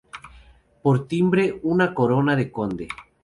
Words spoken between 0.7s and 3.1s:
Por timbre una corona de conde.